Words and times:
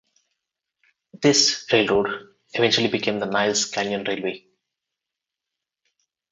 This 1.21 1.67
railroad 1.71 2.33
eventually 2.55 2.87
became 2.87 3.19
the 3.19 3.27
Niles 3.27 3.65
Canyon 3.65 4.03
Railway. 4.03 4.47